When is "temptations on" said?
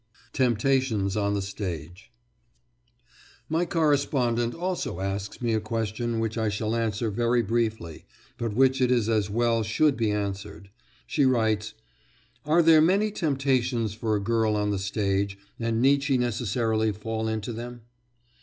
0.33-1.35